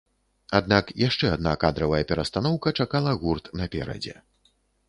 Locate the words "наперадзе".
3.63-4.19